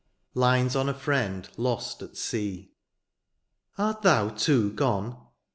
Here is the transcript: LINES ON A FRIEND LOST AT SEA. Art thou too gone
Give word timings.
LINES 0.33 0.75
ON 0.75 0.89
A 0.89 0.95
FRIEND 0.95 1.49
LOST 1.57 2.01
AT 2.01 2.17
SEA. 2.17 2.71
Art 3.77 4.01
thou 4.01 4.29
too 4.29 4.73
gone 4.73 5.15